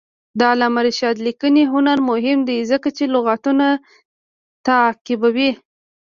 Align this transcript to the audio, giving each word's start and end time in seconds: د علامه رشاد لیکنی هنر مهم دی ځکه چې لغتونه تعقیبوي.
د 0.37 0.39
علامه 0.51 0.81
رشاد 0.87 1.15
لیکنی 1.27 1.63
هنر 1.73 1.97
مهم 2.09 2.39
دی 2.47 2.57
ځکه 2.71 2.87
چې 2.97 3.03
لغتونه 3.15 3.67
تعقیبوي. 4.67 5.51